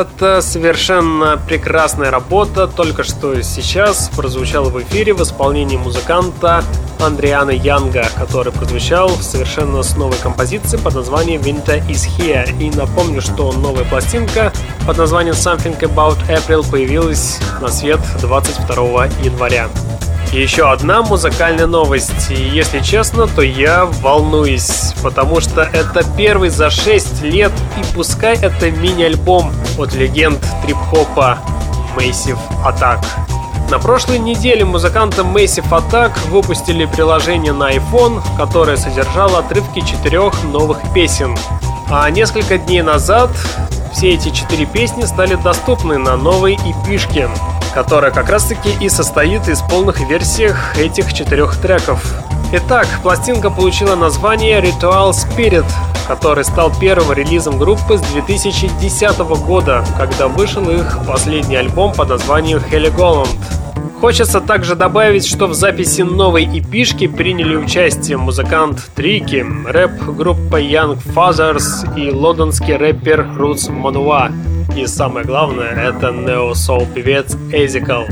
Это 0.00 0.40
совершенно 0.40 1.36
прекрасная 1.36 2.10
работа, 2.10 2.66
только 2.66 3.02
что 3.02 3.42
сейчас 3.42 4.10
прозвучала 4.16 4.70
в 4.70 4.82
эфире 4.82 5.12
в 5.12 5.22
исполнении 5.22 5.76
музыканта 5.76 6.64
Андриана 6.98 7.50
Янга, 7.50 8.08
который 8.16 8.50
прозвучал 8.50 9.10
совершенно 9.10 9.82
с 9.82 9.98
новой 9.98 10.16
композицией 10.16 10.82
под 10.82 10.94
названием 10.94 11.42
Winter 11.42 11.86
is 11.86 12.08
Here. 12.16 12.48
И 12.58 12.74
напомню, 12.74 13.20
что 13.20 13.52
новая 13.52 13.84
пластинка 13.84 14.54
под 14.86 14.96
названием 14.96 15.34
Something 15.34 15.78
About 15.80 16.16
April 16.30 16.64
появилась 16.70 17.38
на 17.60 17.68
свет 17.68 18.00
22 18.22 19.06
января. 19.22 19.68
Еще 20.32 20.70
одна 20.70 21.02
музыкальная 21.02 21.66
новость. 21.66 22.30
И 22.30 22.34
если 22.34 22.78
честно, 22.78 23.26
то 23.26 23.42
я 23.42 23.86
волнуюсь, 23.86 24.94
потому 25.02 25.40
что 25.40 25.62
это 25.62 26.04
первый 26.16 26.50
за 26.50 26.70
6 26.70 27.22
лет, 27.22 27.50
и 27.76 27.94
пускай 27.94 28.36
это 28.36 28.70
мини-альбом 28.70 29.52
от 29.76 29.92
легенд 29.94 30.38
трип-хопа 30.64 31.38
Massive 31.96 32.38
Attack. 32.64 33.04
На 33.72 33.80
прошлой 33.80 34.20
неделе 34.20 34.64
музыканты 34.64 35.22
Massive 35.22 35.68
Attack 35.70 36.12
выпустили 36.28 36.84
приложение 36.84 37.52
на 37.52 37.72
iPhone, 37.72 38.22
которое 38.36 38.76
содержало 38.76 39.40
отрывки 39.40 39.80
четырех 39.80 40.44
новых 40.44 40.78
песен. 40.94 41.36
А 41.90 42.08
несколько 42.08 42.56
дней 42.56 42.82
назад 42.82 43.30
все 43.92 44.10
эти 44.10 44.30
четыре 44.30 44.66
песни 44.66 45.02
стали 45.02 45.34
доступны 45.34 45.98
на 45.98 46.16
новой 46.16 46.54
эпишке, 46.54 47.28
которая 47.74 48.10
как 48.10 48.28
раз 48.28 48.44
таки 48.44 48.70
и 48.80 48.88
состоит 48.88 49.48
из 49.48 49.60
полных 49.60 50.00
версий 50.00 50.52
этих 50.78 51.12
четырех 51.12 51.56
треков. 51.56 52.04
Итак, 52.52 52.86
пластинка 53.02 53.50
получила 53.50 53.94
название 53.94 54.60
Ritual 54.60 55.10
Spirit, 55.10 55.66
который 56.08 56.44
стал 56.44 56.72
первым 56.80 57.12
релизом 57.12 57.58
группы 57.58 57.96
с 57.96 58.00
2010 58.00 59.18
года, 59.18 59.84
когда 59.96 60.26
вышел 60.26 60.68
их 60.68 60.98
последний 61.06 61.56
альбом 61.56 61.92
под 61.92 62.08
названием 62.08 62.58
Heligoland. 62.58 63.28
Хочется 64.00 64.40
также 64.40 64.76
добавить, 64.76 65.26
что 65.26 65.46
в 65.46 65.52
записи 65.52 66.00
новой 66.00 66.44
эпишки 66.46 67.06
приняли 67.06 67.54
участие 67.54 68.16
музыкант 68.16 68.90
Трики, 68.94 69.44
рэп-группа 69.66 70.58
Young 70.58 70.98
Fathers 71.14 71.86
и 71.98 72.10
лондонский 72.10 72.76
рэпер 72.76 73.20
Roots 73.36 73.68
Manua. 73.68 74.32
И 74.74 74.86
самое 74.86 75.26
главное, 75.26 75.68
это 75.72 76.12
нео-соул 76.12 76.86
певец 76.94 77.36
Эзикал. 77.52 78.06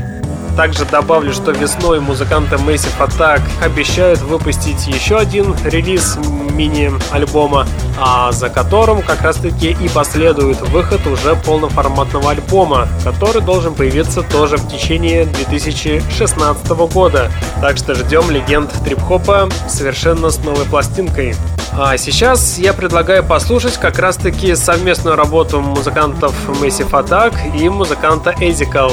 Также 0.59 0.83
добавлю, 0.83 1.31
что 1.31 1.51
весной 1.51 2.01
музыканты 2.01 2.57
Massive 2.57 2.99
Attack 2.99 3.41
обещают 3.63 4.19
выпустить 4.19 4.87
еще 4.87 5.15
один 5.15 5.55
релиз 5.63 6.17
мини-альбома, 6.51 7.65
а 7.97 8.33
за 8.33 8.49
которым 8.49 9.01
как 9.01 9.21
раз 9.21 9.37
таки 9.37 9.69
и 9.69 9.87
последует 9.87 10.59
выход 10.59 11.07
уже 11.07 11.37
полноформатного 11.37 12.31
альбома, 12.31 12.89
который 13.05 13.41
должен 13.41 13.73
появиться 13.73 14.21
тоже 14.21 14.57
в 14.57 14.67
течение 14.67 15.27
2016 15.27 16.67
года. 16.91 17.31
Так 17.61 17.77
что 17.77 17.95
ждем 17.95 18.29
легенд 18.29 18.69
трип-хопа 18.83 19.47
совершенно 19.69 20.29
с 20.29 20.39
новой 20.39 20.65
пластинкой. 20.65 21.35
А 21.71 21.95
сейчас 21.95 22.57
я 22.57 22.73
предлагаю 22.73 23.23
послушать 23.23 23.77
как 23.77 23.97
раз 23.97 24.17
таки 24.17 24.53
совместную 24.55 25.15
работу 25.15 25.61
музыкантов 25.61 26.35
Massive 26.49 26.91
Attack 26.91 27.57
и 27.57 27.69
музыканта 27.69 28.31
Ezical 28.41 28.91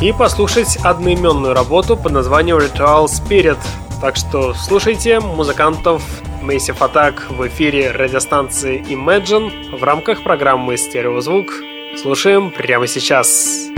и 0.00 0.12
послушать 0.12 0.76
одноименную 0.76 1.54
работу 1.54 1.96
под 1.96 2.12
названием 2.12 2.58
Ritual 2.58 3.06
Spirit. 3.06 3.58
Так 4.00 4.16
что 4.16 4.54
слушайте 4.54 5.18
музыкантов 5.20 6.02
Massive 6.42 6.78
Attack 6.78 7.34
в 7.34 7.46
эфире 7.48 7.90
радиостанции 7.90 8.80
Imagine 8.88 9.76
в 9.76 9.82
рамках 9.82 10.22
программы 10.22 10.76
«Стереозвук». 10.76 11.52
Слушаем 11.96 12.50
прямо 12.50 12.86
сейчас. 12.86 13.28
Стереозвук. 13.28 13.77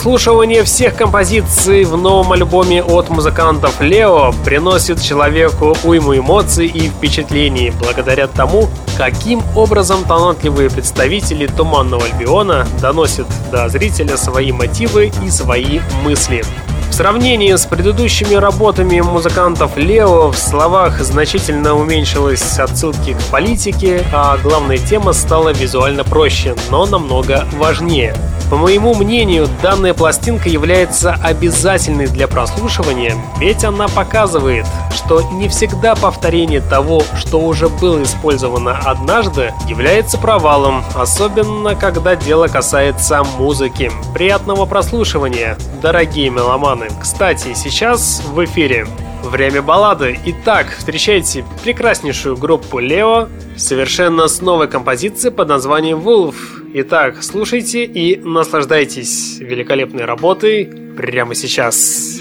Прослушивание 0.00 0.64
всех 0.64 0.96
композиций 0.96 1.84
в 1.84 1.94
новом 1.94 2.32
альбоме 2.32 2.82
от 2.82 3.10
музыкантов 3.10 3.82
Лео 3.82 4.32
приносит 4.46 5.02
человеку 5.02 5.76
уйму 5.84 6.16
эмоций 6.16 6.68
и 6.68 6.88
впечатлений 6.88 7.70
благодаря 7.78 8.26
тому, 8.26 8.70
каким 8.96 9.42
образом 9.54 10.02
талантливые 10.04 10.70
представители 10.70 11.46
Туманного 11.46 12.02
Альбиона 12.06 12.66
доносят 12.80 13.26
до 13.52 13.68
зрителя 13.68 14.16
свои 14.16 14.52
мотивы 14.52 15.12
и 15.22 15.28
свои 15.28 15.80
мысли. 16.02 16.44
В 16.88 16.94
сравнении 16.94 17.54
с 17.54 17.66
предыдущими 17.66 18.36
работами 18.36 19.00
музыкантов 19.00 19.76
Лео 19.76 20.30
в 20.30 20.38
словах 20.38 20.98
значительно 21.02 21.74
уменьшилось 21.74 22.58
отсылки 22.58 23.12
к 23.12 23.22
политике, 23.30 24.02
а 24.14 24.38
главная 24.38 24.78
тема 24.78 25.12
стала 25.12 25.50
визуально 25.50 26.04
проще, 26.04 26.56
но 26.70 26.86
намного 26.86 27.46
важнее. 27.52 28.16
По 28.50 28.56
моему 28.56 28.96
мнению, 28.96 29.46
данная 29.62 29.94
пластинка 29.94 30.48
является 30.48 31.12
обязательной 31.12 32.08
для 32.08 32.26
прослушивания, 32.26 33.14
ведь 33.38 33.62
она 33.62 33.86
показывает, 33.86 34.66
что 34.92 35.22
не 35.34 35.48
всегда 35.48 35.94
повторение 35.94 36.60
того, 36.60 37.04
что 37.16 37.38
уже 37.40 37.68
было 37.68 38.02
использовано 38.02 38.76
однажды, 38.84 39.54
является 39.68 40.18
провалом, 40.18 40.82
особенно 40.96 41.76
когда 41.76 42.16
дело 42.16 42.48
касается 42.48 43.22
музыки. 43.38 43.92
Приятного 44.14 44.66
прослушивания, 44.66 45.56
дорогие 45.80 46.28
меломаны! 46.30 46.88
Кстати, 47.00 47.54
сейчас 47.54 48.20
в 48.26 48.44
эфире 48.44 48.88
Время 49.22 49.60
баллады. 49.60 50.18
Итак, 50.24 50.74
встречайте 50.78 51.44
прекраснейшую 51.62 52.38
группу 52.38 52.78
Лео 52.78 53.28
совершенно 53.56 54.28
с 54.28 54.40
новой 54.40 54.66
композицией 54.66 55.32
под 55.32 55.48
названием 55.48 55.98
Wolf. 55.98 56.59
Итак, 56.72 57.24
слушайте 57.24 57.84
и 57.84 58.16
наслаждайтесь 58.16 59.38
великолепной 59.40 60.04
работой 60.04 60.66
прямо 60.96 61.34
сейчас. 61.34 62.19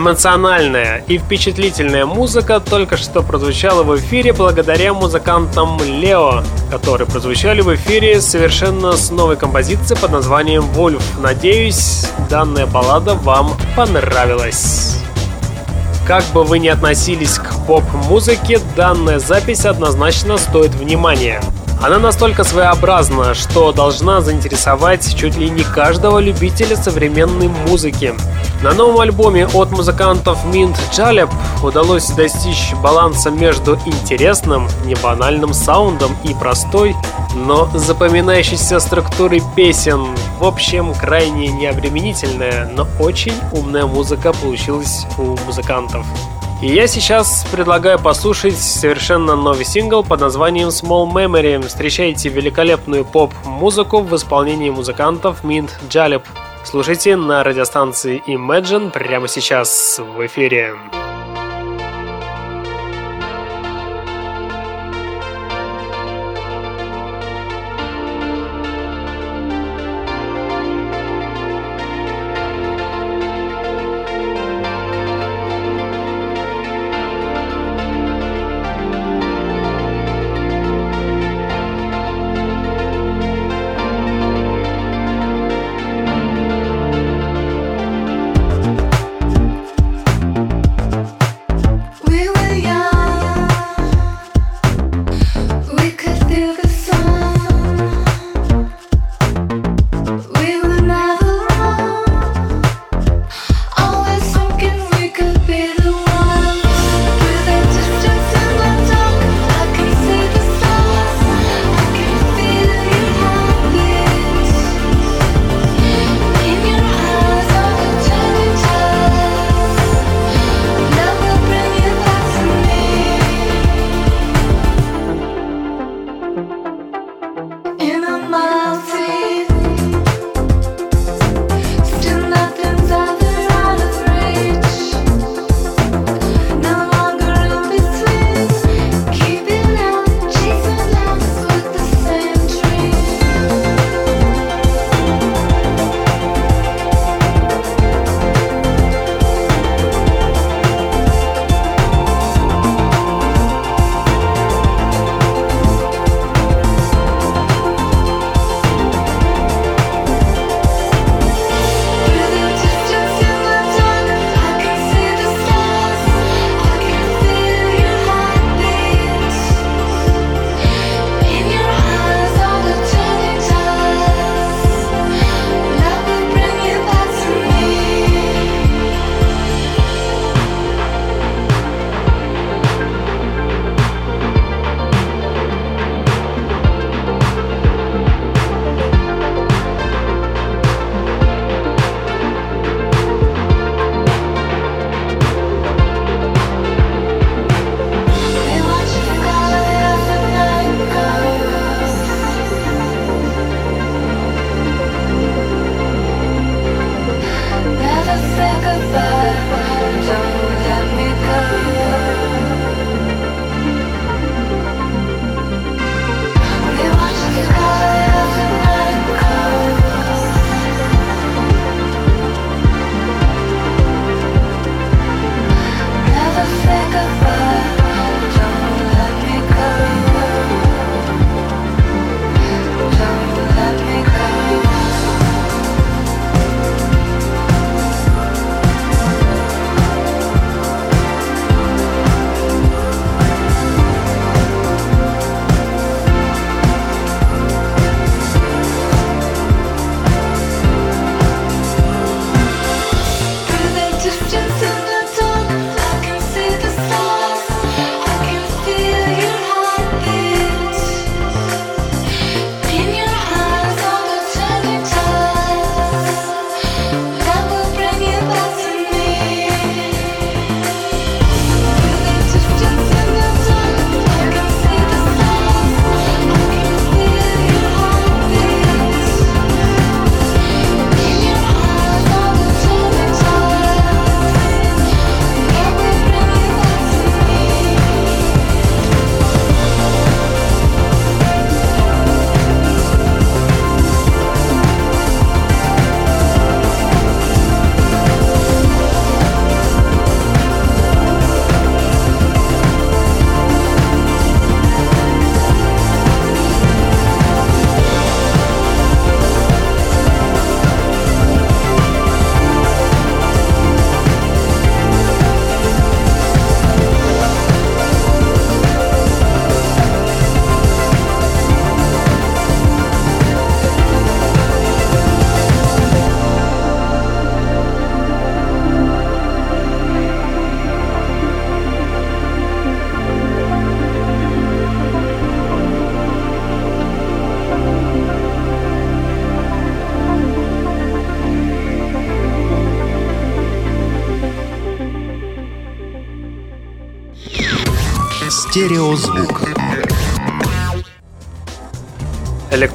Эмоциональная 0.00 1.04
и 1.08 1.18
впечатлительная 1.18 2.06
музыка 2.06 2.58
только 2.58 2.96
что 2.96 3.20
прозвучала 3.20 3.82
в 3.82 3.94
эфире 3.98 4.32
благодаря 4.32 4.94
музыкантам 4.94 5.78
Лео, 5.84 6.42
которые 6.70 7.06
прозвучали 7.06 7.60
в 7.60 7.74
эфире 7.74 8.22
совершенно 8.22 8.96
с 8.96 9.10
новой 9.10 9.36
композицией 9.36 10.00
под 10.00 10.12
названием 10.12 10.62
«Вольф». 10.62 11.02
Надеюсь, 11.20 12.06
данная 12.30 12.64
баллада 12.64 13.12
вам 13.12 13.52
понравилась. 13.76 14.96
Как 16.06 16.24
бы 16.32 16.44
вы 16.44 16.60
ни 16.60 16.68
относились 16.68 17.38
к 17.38 17.66
поп-музыке, 17.66 18.58
данная 18.74 19.18
запись 19.18 19.66
однозначно 19.66 20.38
стоит 20.38 20.70
внимания. 20.70 21.42
Она 21.82 21.98
настолько 21.98 22.42
своеобразна, 22.44 23.34
что 23.34 23.70
должна 23.72 24.22
заинтересовать 24.22 25.14
чуть 25.14 25.36
ли 25.36 25.50
не 25.50 25.62
каждого 25.62 26.20
любителя 26.20 26.76
современной 26.76 27.48
музыки. 27.48 28.14
На 28.62 28.74
новом 28.74 29.00
альбоме 29.00 29.46
от 29.46 29.70
музыкантов 29.70 30.44
Mint 30.44 30.76
Jaleb 30.92 31.30
удалось 31.62 32.10
достичь 32.10 32.74
баланса 32.82 33.30
между 33.30 33.78
интересным, 33.86 34.68
небанальным 34.84 35.54
саундом 35.54 36.14
и 36.24 36.34
простой, 36.34 36.94
но 37.34 37.70
запоминающейся 37.72 38.78
структурой 38.78 39.40
песен. 39.56 40.08
В 40.38 40.44
общем, 40.44 40.92
крайне 40.92 41.48
необременительная, 41.48 42.70
но 42.70 42.86
очень 42.98 43.32
умная 43.52 43.86
музыка 43.86 44.34
получилась 44.34 45.06
у 45.16 45.38
музыкантов. 45.46 46.04
И 46.60 46.66
я 46.66 46.86
сейчас 46.86 47.46
предлагаю 47.50 47.98
послушать 47.98 48.58
совершенно 48.58 49.36
новый 49.36 49.64
сингл 49.64 50.04
под 50.04 50.20
названием 50.20 50.68
Small 50.68 51.10
Memory. 51.10 51.66
Встречайте 51.66 52.28
великолепную 52.28 53.06
поп-музыку 53.06 54.02
в 54.02 54.14
исполнении 54.14 54.68
музыкантов 54.68 55.42
Mint 55.44 55.70
Jaleb. 55.88 56.24
Слушайте 56.64 57.16
на 57.16 57.42
радиостанции 57.42 58.22
Imagine 58.26 58.90
прямо 58.90 59.28
сейчас 59.28 59.98
в 59.98 60.26
эфире. 60.26 60.76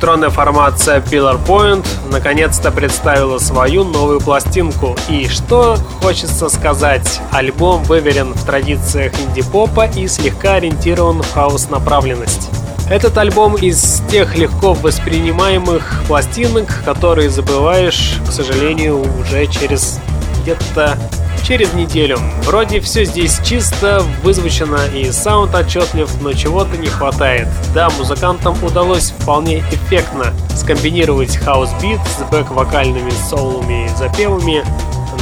Электронная 0.05 0.29
формация 0.29 0.99
Pillar 0.99 1.43
Point 1.43 1.83
наконец-то 2.11 2.69
представила 2.69 3.39
свою 3.39 3.83
новую 3.83 4.21
пластинку. 4.21 4.95
И 5.09 5.27
что 5.27 5.77
хочется 5.99 6.47
сказать, 6.49 7.21
альбом 7.31 7.83
выверен 7.85 8.33
в 8.33 8.45
традициях 8.45 9.13
инди-попа 9.19 9.87
и 9.87 10.07
слегка 10.07 10.57
ориентирован 10.57 11.23
в 11.23 11.33
хаос-направленность. 11.33 12.51
Этот 12.87 13.17
альбом 13.17 13.55
из 13.55 14.03
тех 14.07 14.37
легко 14.37 14.73
воспринимаемых 14.75 16.03
пластинок, 16.07 16.83
которые 16.85 17.31
забываешь, 17.31 18.19
к 18.27 18.31
сожалению, 18.31 19.01
уже 19.19 19.47
через 19.47 19.99
где-то 20.43 20.99
через 21.45 21.73
неделю. 21.73 22.17
Вроде 22.43 22.79
все 22.79 23.05
здесь 23.05 23.39
чисто, 23.43 24.01
вызвучено 24.23 24.79
и 24.93 25.11
саунд 25.11 25.53
отчетлив, 25.53 26.09
но 26.21 26.33
чего-то 26.33 26.75
не 26.77 26.87
хватает. 26.87 27.47
Да, 27.73 27.89
музыкантам 27.91 28.55
удалось 28.63 29.11
вполне 29.11 29.59
эффектно 29.59 30.33
скомбинировать 30.55 31.37
хаус-бит 31.37 31.99
с 32.17 32.23
бэк-вокальными 32.31 33.11
соулами 33.29 33.85
и 33.85 33.89
запевами, 33.89 34.63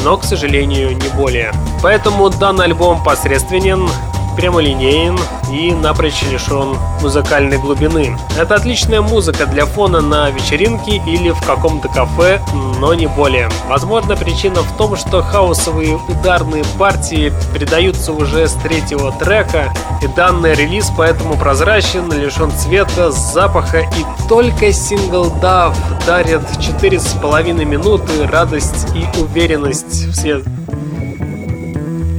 но, 0.04 0.18
к 0.18 0.24
сожалению, 0.24 0.96
не 0.96 1.10
более. 1.10 1.52
Поэтому 1.82 2.30
данный 2.30 2.66
альбом 2.66 3.04
посредственен, 3.04 3.90
прямолинеен 4.36 5.18
и 5.52 5.72
напрочь 5.72 6.24
лишен 6.24 6.78
музыкальной 7.02 7.58
глубины. 7.58 8.18
Это 8.40 8.56
отличная 8.56 9.02
музыка 9.02 9.46
для 9.46 9.66
фона 9.66 10.02
на 10.02 10.30
вечеринке 10.30 10.98
или 11.06 11.32
в 11.32 11.42
каком-то 11.46 11.88
кафе, 11.90 12.42
но 12.80 12.94
не 12.94 13.08
более. 13.08 13.50
Возможно, 13.68 14.16
причина 14.16 14.62
в 14.62 14.78
том, 14.78 14.96
что 14.96 15.22
хаусовые 15.22 16.00
ударные 16.08 16.64
партии 16.78 17.32
передаются 17.54 18.14
уже 18.14 18.48
с 18.48 18.54
третьего 18.54 19.12
трека, 19.12 19.74
и 20.02 20.08
данный 20.08 20.54
релиз 20.54 20.92
поэтому 20.98 21.36
прозрачен, 21.36 22.12
лишен 22.12 22.52
цвета, 22.52 23.12
запаха, 23.12 23.80
и 23.80 24.28
только 24.28 24.72
сингл 24.74 25.26
Dove 25.42 25.76
дарит 26.06 26.42
4,5 26.58 27.66
минуты 27.66 28.28
радость 28.28 28.88
и 28.96 29.20
уверенность 29.20 30.06
в 30.08 30.16
свет 30.16 30.44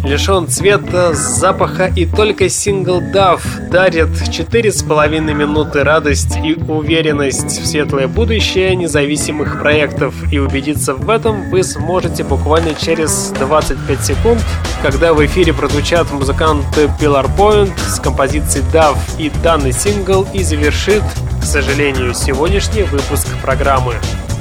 лишен 0.04 0.48
цвета, 0.48 1.14
запаха 1.14 1.90
и 1.96 2.06
только 2.06 2.48
сингл 2.48 3.00
Dove 3.00 3.70
дарит 3.70 4.08
4,5 4.08 5.34
минуты 5.34 5.82
радость 5.82 6.36
и 6.44 6.54
уверенность 6.54 7.60
в 7.60 7.66
светлое 7.66 8.06
будущее 8.06 8.76
независимых 8.76 9.60
проектов. 9.60 10.14
И 10.32 10.38
убедиться 10.38 10.94
в 10.94 11.08
этом 11.08 11.50
вы 11.50 11.62
сможете 11.62 12.24
буквально 12.24 12.74
через 12.74 13.32
25 13.38 14.04
секунд, 14.04 14.40
когда 14.82 15.14
в 15.14 15.24
эфире 15.26 15.52
прозвучат 15.52 16.12
музыканты 16.12 16.90
Pillar 17.00 17.28
Point 17.36 17.72
с 17.86 17.98
композицией 17.98 18.64
Dove 18.72 18.98
и 19.18 19.30
данный 19.42 19.72
сингл 19.72 20.26
и 20.32 20.42
завершит, 20.42 21.02
к 21.40 21.44
сожалению, 21.44 22.14
сегодняшний 22.14 22.82
выпуск 22.82 23.26
программы. 23.42 23.94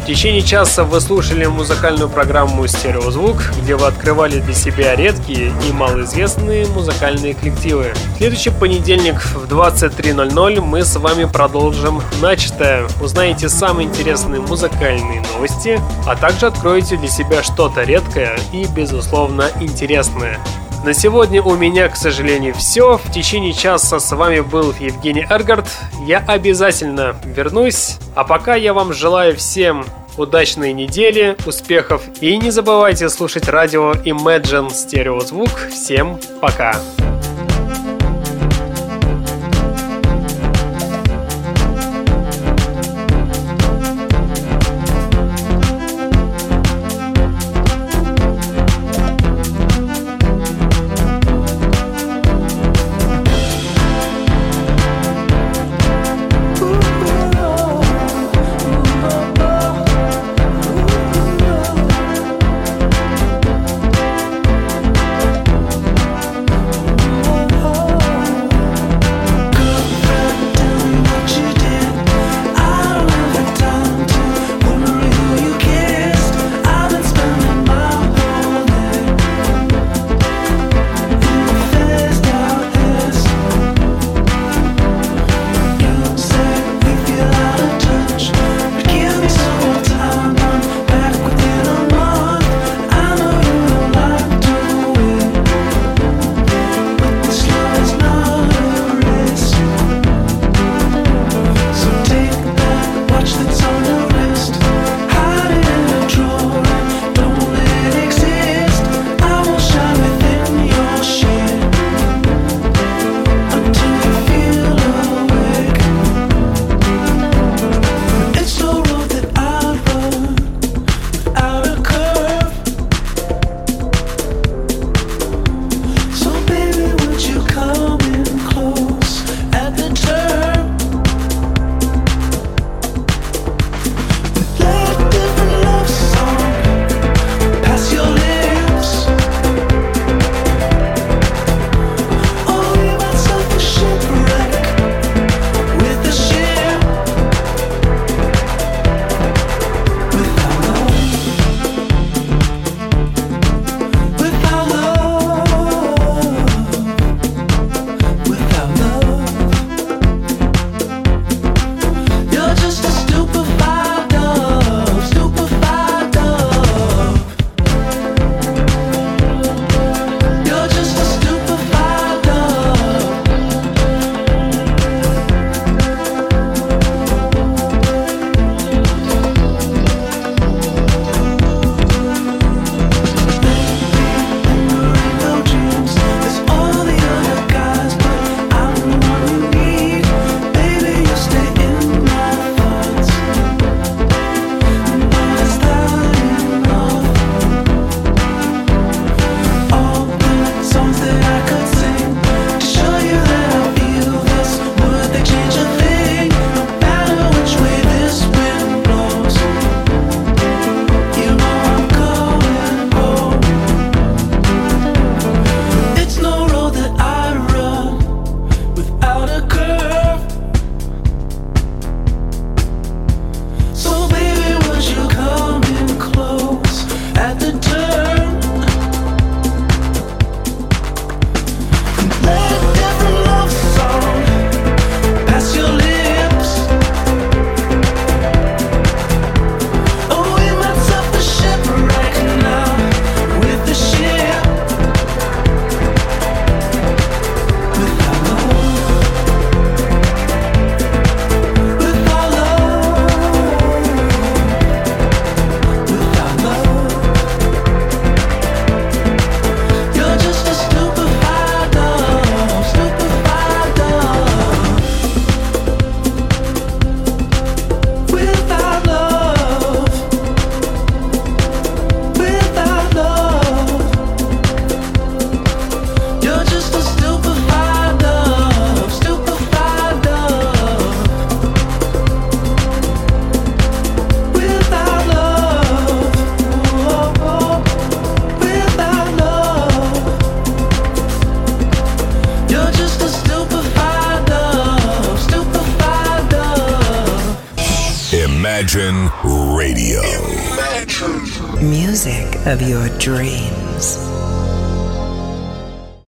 В 0.04 0.06
течение 0.06 0.42
часа 0.42 0.84
вы 0.84 1.00
слушали 1.00 1.46
музыкальную 1.46 2.10
программу 2.10 2.68
«Стереозвук», 2.68 3.38
где 3.62 3.78
вы 3.78 3.88
открывали 3.88 4.42
для 4.42 4.54
себя 4.54 4.98
редкие 4.98 5.54
и 5.66 5.72
малоизвестные 5.72 6.68
музыкальные 6.68 7.36
коллективы. 7.36 7.94
В 8.16 8.18
следующий 8.18 8.50
понедельник 8.50 9.22
в 9.22 9.46
23.00 9.46 10.60
мы 10.60 10.84
с 10.84 10.98
вами 10.98 11.24
продолжим 11.24 12.02
начатое. 12.22 12.86
Узнаете 13.02 13.48
самые 13.48 13.88
интересные 13.88 14.42
музыкальные 14.42 15.24
новости, 15.34 15.80
а 16.06 16.18
также 16.18 16.48
откроете 16.48 16.98
для 16.98 17.08
себя 17.08 17.42
что-то 17.42 17.84
редкое 17.84 18.38
и, 18.52 18.66
безусловно, 18.66 19.46
интересное. 19.62 20.38
На 20.84 20.94
сегодня 20.94 21.42
у 21.42 21.56
меня, 21.56 21.88
к 21.88 21.96
сожалению, 21.96 22.54
все. 22.54 22.98
В 22.98 23.10
течение 23.10 23.54
часа 23.54 24.00
с 24.00 24.12
вами 24.14 24.42
был 24.42 24.74
Евгений 24.82 25.26
Эргард. 25.30 25.66
Я 26.06 26.20
обязательно 26.20 27.16
вернусь. 27.24 28.00
А 28.16 28.26
пока 28.26 28.56
я 28.56 28.74
вам 28.74 28.92
желаю 28.92 29.38
всем 29.38 29.86
удачной 30.18 30.74
недели, 30.74 31.38
успехов 31.46 32.04
и 32.20 32.36
не 32.36 32.52
забывайте 32.52 33.08
слушать 33.08 33.48
радио 33.48 33.94
Imagine 33.94 34.72
Стереозвук. 34.72 35.52
Всем 35.72 36.20
пока! 36.42 36.76